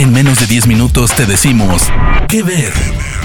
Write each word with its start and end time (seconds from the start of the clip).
En 0.00 0.12
menos 0.14 0.40
de 0.40 0.46
10 0.46 0.66
minutos 0.66 1.14
te 1.14 1.26
decimos 1.26 1.82
qué 2.26 2.42
ver. 2.42 2.72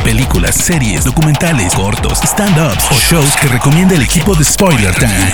Películas, 0.04 0.56
series, 0.56 1.06
documentales, 1.06 1.74
cortos, 1.74 2.20
stand-ups 2.22 2.92
o 2.92 2.96
shows 2.96 3.34
que 3.38 3.48
recomienda 3.48 3.96
el 3.96 4.02
equipo 4.02 4.36
de 4.36 4.44
Spoiler 4.44 4.94
Time. 4.94 5.32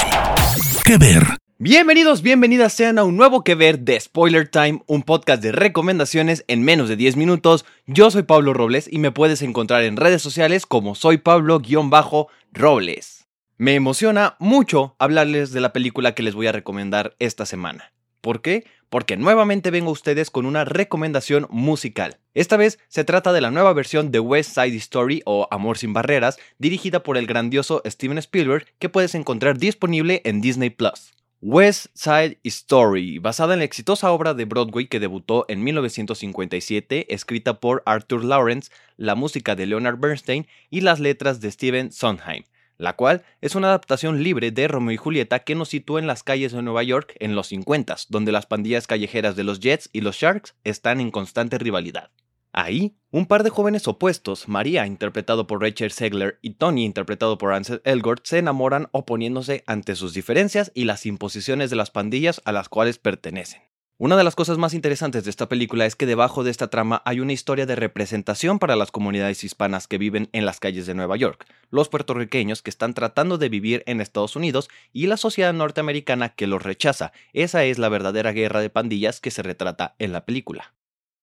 ¿Qué 0.86 1.00
ver? 1.00 1.24
Bienvenidos, 1.58 2.22
bienvenidas 2.22 2.74
sean 2.74 3.00
a 3.00 3.04
un 3.04 3.18
nuevo 3.18 3.44
que 3.44 3.56
ver 3.56 3.80
de 3.80 4.00
Spoiler 4.00 4.50
Time, 4.50 4.84
un 4.86 5.02
podcast 5.02 5.42
de 5.42 5.52
recomendaciones 5.52 6.46
en 6.48 6.62
menos 6.62 6.90
de 6.90 6.96
10 6.96 7.16
minutos. 7.16 7.66
Yo 7.88 8.12
soy 8.12 8.22
Pablo 8.22 8.54
Robles 8.54 8.88
y 8.92 9.00
me 9.00 9.10
puedes 9.10 9.42
encontrar 9.42 9.84
en 9.84 9.98
redes 9.98 10.22
sociales 10.22 10.68
como 10.68 10.94
soy 10.94 11.18
Pablo-Robles. 11.18 13.28
Me 13.58 13.74
emociona 13.74 14.36
mucho 14.38 14.96
hablarles 15.00 15.52
de 15.52 15.62
la 15.62 15.74
película 15.74 16.14
que 16.14 16.22
les 16.22 16.36
voy 16.36 16.46
a 16.46 16.52
recomendar 16.52 17.16
esta 17.18 17.48
semana. 17.48 17.94
¿Por 18.22 18.44
qué? 18.44 18.66
Porque 18.92 19.16
nuevamente 19.16 19.72
vengo 19.72 19.88
a 19.88 19.94
ustedes 19.94 20.30
con 20.30 20.46
una 20.46 20.66
recomendación 20.66 21.48
musical. 21.50 22.18
Esta 22.34 22.58
vez 22.58 22.78
se 22.90 23.06
trata 23.06 23.32
de 23.32 23.40
la 23.40 23.50
nueva 23.50 23.72
versión 23.72 24.12
de 24.12 24.20
West 24.20 24.54
Side 24.54 24.76
Story 24.76 25.22
o 25.26 25.48
Amor 25.50 25.78
sin 25.78 25.94
Barreras, 25.94 26.38
dirigida 26.58 27.02
por 27.02 27.16
el 27.16 27.26
grandioso 27.26 27.82
Steven 27.86 28.18
Spielberg, 28.18 28.66
que 28.80 28.90
puedes 28.90 29.16
encontrar 29.16 29.58
disponible 29.58 30.22
en 30.26 30.42
Disney 30.42 30.72
Plus. 30.72 31.14
West 31.40 31.86
Side 31.94 32.40
Story, 32.44 33.20
basada 33.20 33.54
en 33.54 33.60
la 33.60 33.66
exitosa 33.66 34.12
obra 34.12 34.34
de 34.34 34.44
Broadway 34.44 34.88
que 34.88 35.00
debutó 35.00 35.46
en 35.48 35.64
1957, 35.64 37.14
escrita 37.14 37.62
por 37.62 37.84
Arthur 37.86 38.26
Lawrence, 38.26 38.72
la 38.98 39.16
música 39.16 39.56
de 39.56 39.68
Leonard 39.68 40.00
Bernstein 40.00 40.48
y 40.70 40.82
las 40.82 41.00
letras 41.00 41.40
de 41.40 41.50
Steven 41.50 41.94
Sondheim 41.94 42.44
la 42.82 42.96
cual 42.96 43.24
es 43.42 43.54
una 43.54 43.68
adaptación 43.68 44.24
libre 44.24 44.50
de 44.50 44.68
Romeo 44.68 44.94
y 44.94 44.98
Julieta 44.98 45.40
que 45.40 45.54
nos 45.54 45.70
sitúa 45.70 46.00
en 46.00 46.08
las 46.08 46.24
calles 46.24 46.52
de 46.52 46.64
Nueva 46.64 46.82
York 46.82 47.16
en 47.20 47.36
los 47.36 47.48
50, 47.48 47.96
donde 48.10 48.32
las 48.32 48.48
pandillas 48.48 48.88
callejeras 48.88 49.36
de 49.36 49.44
los 49.44 49.60
Jets 49.60 49.90
y 49.94 50.02
los 50.02 50.16
Sharks 50.16 50.56
están 50.64 51.00
en 51.00 51.12
constante 51.12 51.60
rivalidad. 51.60 52.10
Ahí, 52.54 52.96
un 53.12 53.28
par 53.28 53.44
de 53.44 53.52
jóvenes 53.52 53.88
opuestos, 53.88 54.50
María, 54.50 54.88
interpretado 54.88 55.46
por 55.46 55.62
Rachel 55.62 55.92
Segler, 55.92 56.40
y 56.42 56.56
Tony, 56.56 56.84
interpretado 56.84 57.38
por 57.38 57.54
Ansel 57.54 57.82
Elgort, 57.86 58.26
se 58.26 58.40
enamoran 58.40 58.90
oponiéndose 58.92 59.64
ante 59.68 59.96
sus 59.96 60.14
diferencias 60.14 60.72
y 60.74 60.86
las 60.86 61.06
imposiciones 61.06 61.70
de 61.70 61.76
las 61.76 61.92
pandillas 61.92 62.42
a 62.46 62.52
las 62.52 62.68
cuales 62.68 62.98
pertenecen. 62.98 63.71
Una 64.04 64.18
de 64.18 64.24
las 64.24 64.34
cosas 64.34 64.58
más 64.58 64.74
interesantes 64.74 65.26
de 65.26 65.30
esta 65.30 65.48
película 65.48 65.86
es 65.86 65.96
que 65.96 66.08
debajo 66.08 66.44
de 66.44 66.50
esta 66.50 66.72
trama 66.72 67.04
hay 67.06 67.20
una 67.20 67.34
historia 67.34 67.68
de 67.68 67.76
representación 67.76 68.58
para 68.58 68.76
las 68.76 68.90
comunidades 68.90 69.44
hispanas 69.44 69.86
que 69.86 70.00
viven 70.00 70.28
en 70.32 70.44
las 70.44 70.60
calles 70.60 70.88
de 70.88 70.96
Nueva 70.96 71.18
York, 71.18 71.46
los 71.70 71.88
puertorriqueños 71.88 72.64
que 72.64 72.72
están 72.72 72.96
tratando 72.96 73.38
de 73.38 73.50
vivir 73.50 73.84
en 73.86 74.02
Estados 74.02 74.36
Unidos 74.36 74.70
y 74.92 75.06
la 75.06 75.18
sociedad 75.18 75.54
norteamericana 75.54 76.30
que 76.30 76.48
los 76.48 76.64
rechaza. 76.64 77.12
Esa 77.34 77.64
es 77.64 77.78
la 77.78 77.90
verdadera 77.90 78.32
guerra 78.32 78.60
de 78.60 78.72
pandillas 78.72 79.20
que 79.22 79.30
se 79.30 79.44
retrata 79.44 79.94
en 80.00 80.14
la 80.14 80.26
película. 80.26 80.74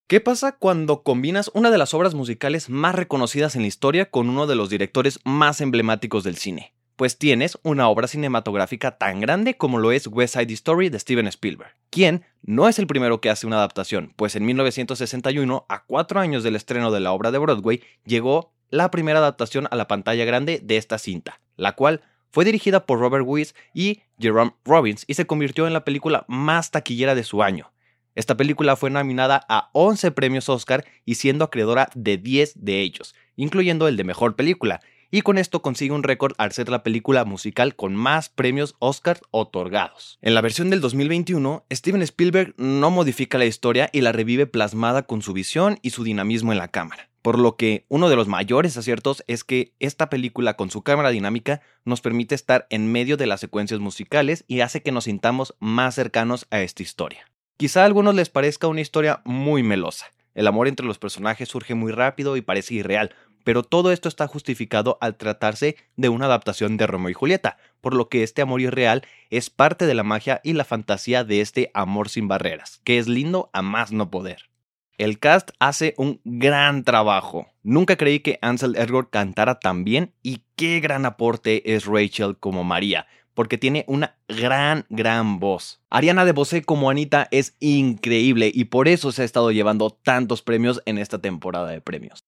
¿Qué 0.07 0.21
pasa 0.21 0.53
cuando 0.53 1.03
combinas 1.03 1.51
una 1.55 1.73
de 1.73 1.79
las 1.79 1.95
obras 1.95 2.15
musicales 2.15 2.71
más 2.71 2.95
reconocidas 2.95 3.57
en 3.57 3.63
la 3.63 3.69
historia 3.69 4.09
con 4.09 4.29
uno 4.29 4.47
de 4.47 4.55
los 4.55 4.71
directores 4.71 5.19
más 5.25 5.61
emblemáticos 5.61 6.23
del 6.23 6.37
cine? 6.37 6.78
Pues 6.99 7.17
tienes 7.17 7.57
una 7.63 7.89
obra 7.89 8.09
cinematográfica 8.09 8.99
tan 8.99 9.21
grande 9.21 9.57
como 9.57 9.79
lo 9.79 9.93
es 9.93 10.09
West 10.09 10.35
Side 10.35 10.53
Story 10.53 10.89
de 10.89 10.99
Steven 10.99 11.29
Spielberg, 11.29 11.71
quien 11.91 12.25
no 12.43 12.69
es 12.69 12.81
el 12.81 12.89
primero 12.89 13.21
que 13.21 13.31
hace 13.31 13.47
una 13.47 13.59
adaptación, 13.59 14.13
pues 14.17 14.35
en 14.35 14.45
1961, 14.45 15.65
a 15.69 15.85
cuatro 15.85 16.19
años 16.19 16.43
del 16.43 16.57
estreno 16.57 16.91
de 16.91 16.99
la 16.99 17.13
obra 17.13 17.31
de 17.31 17.39
Broadway, 17.39 17.85
llegó 18.05 18.53
la 18.69 18.91
primera 18.91 19.21
adaptación 19.21 19.69
a 19.71 19.77
la 19.77 19.87
pantalla 19.87 20.25
grande 20.25 20.61
de 20.61 20.77
esta 20.77 20.99
cinta, 20.99 21.41
la 21.57 21.77
cual 21.77 22.03
fue 22.33 22.45
dirigida 22.45 22.85
por 22.85 22.99
Robert 22.99 23.25
Weiss 23.25 23.55
y 23.73 24.03
Jerome 24.19 24.57
Robbins 24.65 25.05
y 25.07 25.15
se 25.15 25.25
convirtió 25.25 25.69
en 25.69 25.75
la 25.75 25.85
película 25.85 26.25
más 26.27 26.73
taquillera 26.73 27.15
de 27.15 27.23
su 27.23 27.45
año. 27.45 27.71
Esta 28.17 28.37
película 28.37 28.75
fue 28.75 28.91
nominada 28.91 29.47
a 29.49 29.71
11 29.73 30.11
premios 30.11 30.49
Oscar 30.49 30.85
y 31.05 31.15
siendo 31.15 31.45
acreedora 31.45 31.91
de 31.95 32.17
10 32.17 32.55
de 32.57 32.81
ellos, 32.81 33.15
incluyendo 33.37 33.87
el 33.87 33.97
de 33.97 34.03
Mejor 34.03 34.35
Película, 34.35 34.81
y 35.11 35.23
con 35.23 35.39
esto 35.39 35.63
consigue 35.63 35.93
un 35.93 36.03
récord 36.03 36.35
al 36.39 36.53
ser 36.53 36.69
la 36.69 36.83
película 36.83 37.25
musical 37.25 37.77
con 37.77 37.95
más 37.95 38.29
premios 38.29 38.75
Oscar 38.79 39.21
otorgados. 39.31 40.19
En 40.23 40.35
la 40.35 40.41
versión 40.41 40.71
del 40.71 40.81
2021, 40.81 41.65
Steven 41.73 42.03
Spielberg 42.03 42.55
no 42.57 42.91
modifica 42.91 43.39
la 43.39 43.47
historia 43.47 43.89
y 43.93 44.03
la 44.03 44.13
revive 44.13 44.47
plasmada 44.47 45.03
con 45.03 45.23
su 45.23 45.33
visión 45.33 45.79
y 45.83 45.91
su 45.91 46.05
dinamismo 46.05 46.53
en 46.53 46.59
la 46.59 46.69
cámara. 46.69 47.09
Por 47.23 47.39
lo 47.39 47.57
que 47.57 47.85
uno 47.89 48.09
de 48.09 48.17
los 48.17 48.29
mayores 48.29 48.77
aciertos 48.77 49.25
es 49.27 49.45
que 49.45 49.75
esta 49.81 50.09
película 50.09 50.55
con 50.55 50.71
su 50.71 50.83
cámara 50.83 51.11
dinámica 51.11 51.61
nos 51.85 52.01
permite 52.01 52.35
estar 52.35 52.67
en 52.71 52.91
medio 52.93 53.17
de 53.17 53.27
las 53.27 53.41
secuencias 53.41 53.81
musicales 53.81 54.45
y 54.47 54.61
hace 54.61 54.83
que 54.83 54.93
nos 54.93 55.05
sintamos 55.05 55.55
más 55.59 55.95
cercanos 55.95 56.47
a 56.51 56.61
esta 56.61 56.83
historia. 56.83 57.31
Quizá 57.57 57.83
a 57.83 57.87
algunos 57.87 58.15
les 58.15 58.31
parezca 58.31 58.69
una 58.69 58.81
historia 58.81 59.21
muy 59.25 59.63
melosa. 59.63 60.07
El 60.35 60.47
amor 60.47 60.69
entre 60.69 60.87
los 60.87 61.01
personajes 61.01 61.49
surge 61.49 61.75
muy 61.75 61.91
rápido 61.91 62.37
y 62.37 62.43
parece 62.43 62.75
irreal, 62.75 63.13
pero 63.49 63.63
todo 63.63 63.93
esto 63.93 64.11
está 64.11 64.27
justificado 64.27 64.99
al 65.01 65.17
tratarse 65.17 65.79
de 65.97 66.11
una 66.11 66.27
adaptación 66.27 66.77
de 66.77 66.87
Romeo 66.87 67.09
y 67.09 67.15
Julieta, 67.15 67.57
por 67.81 67.95
lo 67.95 68.11
que 68.11 68.23
este 68.23 68.43
amor 68.43 68.61
irreal 68.61 69.07
es 69.31 69.49
parte 69.49 69.87
de 69.87 69.95
la 69.95 70.03
magia 70.03 70.43
y 70.45 70.53
la 70.53 70.67
fantasía 70.67 71.25
de 71.25 71.41
este 71.41 71.71
amor 71.73 72.11
sin 72.11 72.29
barreras, 72.29 72.83
que 72.85 72.99
es 72.99 73.09
lindo 73.09 73.49
a 73.55 73.63
más 73.63 73.91
no 73.91 74.11
poder. 74.11 74.51
El 74.99 75.19
cast 75.19 75.53
hace 75.61 75.95
un 75.97 76.21
gran 76.25 76.85
trabajo. 76.85 77.47
Nunca 77.63 77.97
creí 77.97 78.21
que 78.21 78.39
Ansel 78.43 78.77
Elgort 78.77 79.09
cantara 79.09 79.59
tan 79.61 79.83
bien 79.83 80.13
y 80.23 80.43
qué 80.55 80.81
gran 80.81 81.07
aporte 81.07 81.75
es 81.75 81.87
Rachel 81.87 82.37
como 82.37 82.65
María, 82.65 83.07
porque 83.33 83.57
tiene 83.57 83.87
una 83.89 84.19
gran, 84.29 84.85
gran 84.91 85.41
voz. 85.41 85.81
Ariana 85.89 86.27
de 86.27 86.33
Bosé 86.33 86.65
como 86.65 86.91
Anita 86.91 87.29
es 87.31 87.57
increíble 87.61 88.53
y 88.55 88.67
por 88.67 88.89
eso 88.89 89.11
se 89.11 89.23
ha 89.23 89.25
estado 89.25 89.53
llevando 89.53 89.89
tantos 89.89 90.43
premios 90.43 90.83
en 90.85 90.99
esta 90.99 91.23
temporada 91.23 91.71
de 91.71 91.81
premios. 91.81 92.27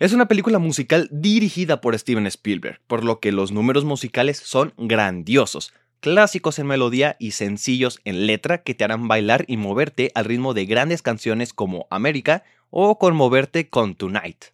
Es 0.00 0.12
una 0.12 0.28
película 0.28 0.60
musical 0.60 1.08
dirigida 1.10 1.80
por 1.80 1.98
Steven 1.98 2.28
Spielberg, 2.28 2.80
por 2.86 3.02
lo 3.02 3.18
que 3.18 3.32
los 3.32 3.50
números 3.50 3.84
musicales 3.84 4.36
son 4.36 4.72
grandiosos, 4.76 5.72
clásicos 5.98 6.60
en 6.60 6.68
melodía 6.68 7.16
y 7.18 7.32
sencillos 7.32 7.98
en 8.04 8.28
letra 8.28 8.62
que 8.62 8.74
te 8.74 8.84
harán 8.84 9.08
bailar 9.08 9.44
y 9.48 9.56
moverte 9.56 10.12
al 10.14 10.26
ritmo 10.26 10.54
de 10.54 10.66
grandes 10.66 11.02
canciones 11.02 11.52
como 11.52 11.88
América 11.90 12.44
o 12.70 12.96
conmoverte 12.96 13.70
con 13.70 13.96
Tonight. 13.96 14.44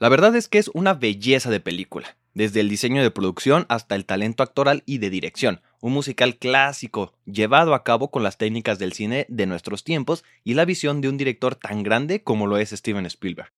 La 0.00 0.08
verdad 0.08 0.34
es 0.34 0.48
que 0.48 0.58
es 0.58 0.68
una 0.74 0.94
belleza 0.94 1.50
de 1.50 1.60
película, 1.60 2.16
desde 2.34 2.58
el 2.58 2.68
diseño 2.68 3.00
de 3.00 3.12
producción 3.12 3.66
hasta 3.68 3.94
el 3.94 4.04
talento 4.04 4.42
actoral 4.42 4.82
y 4.86 4.98
de 4.98 5.08
dirección, 5.08 5.60
un 5.80 5.92
musical 5.92 6.36
clásico 6.36 7.12
llevado 7.26 7.74
a 7.74 7.84
cabo 7.84 8.10
con 8.10 8.24
las 8.24 8.38
técnicas 8.38 8.80
del 8.80 8.92
cine 8.92 9.26
de 9.28 9.46
nuestros 9.46 9.84
tiempos 9.84 10.24
y 10.42 10.54
la 10.54 10.64
visión 10.64 11.00
de 11.00 11.08
un 11.08 11.16
director 11.16 11.54
tan 11.54 11.84
grande 11.84 12.24
como 12.24 12.48
lo 12.48 12.56
es 12.56 12.70
Steven 12.70 13.06
Spielberg. 13.06 13.52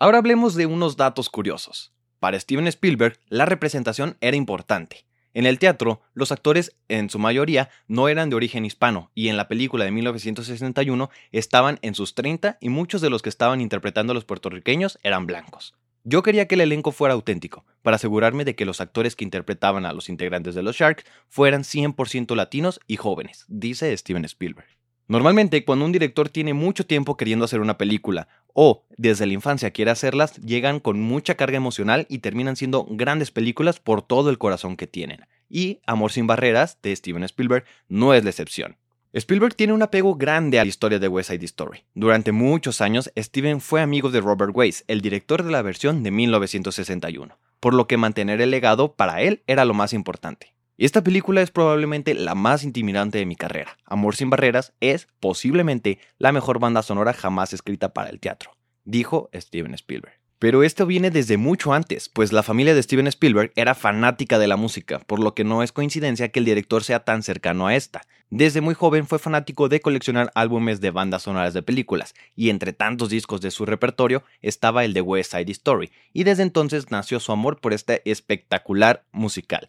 Ahora 0.00 0.18
hablemos 0.18 0.54
de 0.54 0.66
unos 0.66 0.96
datos 0.96 1.28
curiosos. 1.28 1.92
Para 2.20 2.38
Steven 2.38 2.68
Spielberg, 2.68 3.18
la 3.28 3.46
representación 3.46 4.16
era 4.20 4.36
importante. 4.36 5.06
En 5.34 5.44
el 5.44 5.58
teatro, 5.58 6.02
los 6.14 6.30
actores, 6.30 6.76
en 6.86 7.10
su 7.10 7.18
mayoría, 7.18 7.68
no 7.88 8.08
eran 8.08 8.30
de 8.30 8.36
origen 8.36 8.64
hispano, 8.64 9.10
y 9.16 9.26
en 9.26 9.36
la 9.36 9.48
película 9.48 9.84
de 9.84 9.90
1961 9.90 11.10
estaban 11.32 11.80
en 11.82 11.96
sus 11.96 12.14
30 12.14 12.58
y 12.60 12.68
muchos 12.68 13.00
de 13.00 13.10
los 13.10 13.22
que 13.22 13.28
estaban 13.28 13.60
interpretando 13.60 14.12
a 14.12 14.14
los 14.14 14.24
puertorriqueños 14.24 15.00
eran 15.02 15.26
blancos. 15.26 15.74
Yo 16.04 16.22
quería 16.22 16.46
que 16.46 16.54
el 16.54 16.60
elenco 16.60 16.92
fuera 16.92 17.14
auténtico, 17.14 17.66
para 17.82 17.96
asegurarme 17.96 18.44
de 18.44 18.54
que 18.54 18.64
los 18.64 18.80
actores 18.80 19.16
que 19.16 19.24
interpretaban 19.24 19.84
a 19.84 19.92
los 19.92 20.08
integrantes 20.08 20.54
de 20.54 20.62
los 20.62 20.76
Sharks 20.76 21.04
fueran 21.28 21.62
100% 21.64 22.36
latinos 22.36 22.78
y 22.86 22.96
jóvenes, 22.96 23.46
dice 23.48 23.96
Steven 23.96 24.24
Spielberg. 24.24 24.77
Normalmente, 25.08 25.64
cuando 25.64 25.86
un 25.86 25.92
director 25.92 26.28
tiene 26.28 26.52
mucho 26.52 26.84
tiempo 26.84 27.16
queriendo 27.16 27.46
hacer 27.46 27.60
una 27.60 27.78
película 27.78 28.28
o 28.52 28.84
desde 28.98 29.26
la 29.26 29.32
infancia 29.32 29.70
quiere 29.70 29.90
hacerlas, 29.90 30.36
llegan 30.36 30.80
con 30.80 31.00
mucha 31.00 31.34
carga 31.34 31.56
emocional 31.56 32.06
y 32.10 32.18
terminan 32.18 32.56
siendo 32.56 32.86
grandes 32.90 33.30
películas 33.30 33.80
por 33.80 34.02
todo 34.02 34.28
el 34.28 34.36
corazón 34.36 34.76
que 34.76 34.86
tienen. 34.86 35.24
Y 35.48 35.80
Amor 35.86 36.12
sin 36.12 36.26
Barreras, 36.26 36.76
de 36.82 36.94
Steven 36.94 37.22
Spielberg, 37.24 37.64
no 37.88 38.12
es 38.12 38.22
la 38.22 38.28
excepción. 38.28 38.76
Spielberg 39.14 39.54
tiene 39.54 39.72
un 39.72 39.80
apego 39.80 40.14
grande 40.16 40.60
a 40.60 40.64
la 40.64 40.68
historia 40.68 40.98
de 40.98 41.08
West 41.08 41.30
Side 41.30 41.44
Story. 41.46 41.84
Durante 41.94 42.30
muchos 42.30 42.82
años, 42.82 43.10
Steven 43.16 43.62
fue 43.62 43.80
amigo 43.80 44.10
de 44.10 44.20
Robert 44.20 44.52
Weiss, 44.54 44.84
el 44.88 45.00
director 45.00 45.42
de 45.42 45.50
la 45.50 45.62
versión 45.62 46.02
de 46.02 46.10
1961, 46.10 47.38
por 47.60 47.72
lo 47.72 47.86
que 47.86 47.96
mantener 47.96 48.42
el 48.42 48.50
legado 48.50 48.92
para 48.92 49.22
él 49.22 49.42
era 49.46 49.64
lo 49.64 49.72
más 49.72 49.94
importante. 49.94 50.57
Y 50.80 50.84
esta 50.84 51.02
película 51.02 51.42
es 51.42 51.50
probablemente 51.50 52.14
la 52.14 52.36
más 52.36 52.62
intimidante 52.62 53.18
de 53.18 53.26
mi 53.26 53.34
carrera. 53.34 53.76
Amor 53.84 54.14
sin 54.14 54.30
barreras 54.30 54.74
es 54.78 55.08
posiblemente 55.18 55.98
la 56.18 56.30
mejor 56.30 56.60
banda 56.60 56.84
sonora 56.84 57.12
jamás 57.12 57.52
escrita 57.52 57.92
para 57.92 58.10
el 58.10 58.20
teatro, 58.20 58.52
dijo 58.84 59.28
Steven 59.34 59.74
Spielberg. 59.74 60.14
Pero 60.38 60.62
esto 60.62 60.86
viene 60.86 61.10
desde 61.10 61.36
mucho 61.36 61.72
antes, 61.72 62.08
pues 62.08 62.32
la 62.32 62.44
familia 62.44 62.76
de 62.76 62.82
Steven 62.84 63.08
Spielberg 63.08 63.50
era 63.56 63.74
fanática 63.74 64.38
de 64.38 64.46
la 64.46 64.56
música, 64.56 65.00
por 65.00 65.18
lo 65.18 65.34
que 65.34 65.42
no 65.42 65.64
es 65.64 65.72
coincidencia 65.72 66.28
que 66.28 66.38
el 66.38 66.44
director 66.44 66.84
sea 66.84 67.00
tan 67.00 67.24
cercano 67.24 67.66
a 67.66 67.74
esta. 67.74 68.02
Desde 68.30 68.60
muy 68.60 68.74
joven 68.74 69.08
fue 69.08 69.18
fanático 69.18 69.68
de 69.68 69.80
coleccionar 69.80 70.30
álbumes 70.36 70.80
de 70.80 70.92
bandas 70.92 71.22
sonoras 71.22 71.54
de 71.54 71.62
películas, 71.62 72.14
y 72.36 72.50
entre 72.50 72.72
tantos 72.72 73.08
discos 73.08 73.40
de 73.40 73.50
su 73.50 73.66
repertorio 73.66 74.22
estaba 74.42 74.84
el 74.84 74.92
de 74.92 75.00
West 75.00 75.32
Side 75.32 75.50
Story, 75.50 75.90
y 76.12 76.22
desde 76.22 76.44
entonces 76.44 76.92
nació 76.92 77.18
su 77.18 77.32
amor 77.32 77.60
por 77.60 77.72
este 77.72 78.08
espectacular 78.08 79.04
musical. 79.10 79.66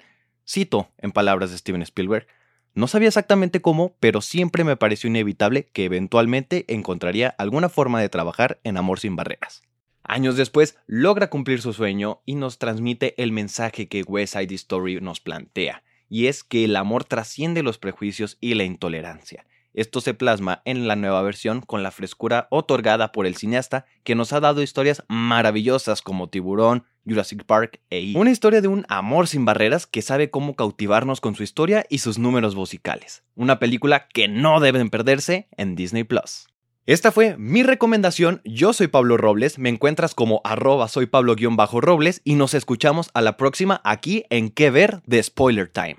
Cito, 0.49 0.89
en 0.97 1.11
palabras 1.11 1.51
de 1.51 1.59
Steven 1.59 1.83
Spielberg, 1.83 2.25
No 2.73 2.87
sabía 2.87 3.09
exactamente 3.09 3.61
cómo, 3.61 3.95
pero 3.99 4.19
siempre 4.21 4.63
me 4.63 4.77
pareció 4.77 5.07
inevitable 5.07 5.67
que 5.73 5.85
eventualmente 5.85 6.65
encontraría 6.67 7.35
alguna 7.37 7.69
forma 7.69 8.01
de 8.01 8.09
trabajar 8.09 8.59
en 8.63 8.77
Amor 8.77 8.99
sin 8.99 9.15
Barreras. 9.15 9.61
Años 10.01 10.37
después, 10.37 10.75
logra 10.87 11.29
cumplir 11.29 11.61
su 11.61 11.71
sueño 11.73 12.21
y 12.25 12.33
nos 12.33 12.57
transmite 12.57 13.21
el 13.21 13.31
mensaje 13.31 13.87
que 13.87 14.01
West 14.01 14.33
Side 14.33 14.55
Story 14.55 14.99
nos 15.01 15.19
plantea, 15.19 15.83
y 16.09 16.25
es 16.25 16.43
que 16.43 16.65
el 16.65 16.75
amor 16.77 17.03
trasciende 17.03 17.61
los 17.61 17.77
prejuicios 17.77 18.39
y 18.41 18.55
la 18.55 18.63
intolerancia. 18.63 19.45
Esto 19.73 20.01
se 20.01 20.13
plasma 20.13 20.61
en 20.65 20.87
la 20.87 20.95
nueva 20.95 21.21
versión 21.21 21.61
con 21.61 21.83
la 21.83 21.91
frescura 21.91 22.47
otorgada 22.49 23.11
por 23.11 23.25
el 23.25 23.35
cineasta 23.35 23.85
que 24.03 24.15
nos 24.15 24.33
ha 24.33 24.39
dado 24.39 24.61
historias 24.61 25.03
maravillosas 25.07 26.01
como 26.01 26.29
Tiburón, 26.29 26.85
Jurassic 27.07 27.43
Park 27.45 27.79
e 27.89 28.13
Una 28.15 28.31
historia 28.31 28.61
de 28.61 28.67
un 28.67 28.85
amor 28.89 29.27
sin 29.27 29.45
barreras 29.45 29.87
que 29.87 30.01
sabe 30.01 30.29
cómo 30.29 30.55
cautivarnos 30.55 31.21
con 31.21 31.35
su 31.35 31.43
historia 31.43 31.85
y 31.89 31.99
sus 31.99 32.17
números 32.17 32.55
musicales. 32.55 33.23
Una 33.35 33.59
película 33.59 34.07
que 34.07 34.27
no 34.27 34.59
deben 34.59 34.89
perderse 34.89 35.47
en 35.57 35.75
Disney 35.75 36.03
Plus. 36.03 36.47
Esta 36.89 37.11
fue 37.11 37.37
mi 37.37 37.61
recomendación. 37.61 38.41
Yo 38.43 38.73
soy 38.73 38.87
Pablo 38.87 39.15
Robles. 39.15 39.59
Me 39.59 39.69
encuentras 39.69 40.15
como 40.15 40.41
arroba 40.43 40.87
soy 40.87 41.05
Pablo-Robles 41.05 42.21
y 42.23 42.33
nos 42.33 42.55
escuchamos 42.55 43.11
a 43.13 43.21
la 43.21 43.37
próxima 43.37 43.79
aquí 43.83 44.25
en 44.31 44.49
Que 44.49 44.71
Ver 44.71 45.03
de 45.05 45.21
Spoiler 45.21 45.67
Time. 45.67 45.97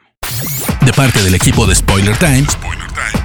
De 0.84 0.93
parte 0.93 1.23
del 1.23 1.37
equipo 1.37 1.64
de 1.66 1.76
Spoiler 1.76 2.16
Time, 2.16 2.44